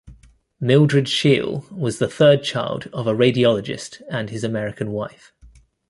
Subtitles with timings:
[0.59, 5.31] Mildred Scheel was the third child of a radiologist and his American wife.